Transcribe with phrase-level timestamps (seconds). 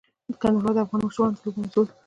[0.41, 1.93] کندهار د افغان ماشومانو د لوبو موضوع ده.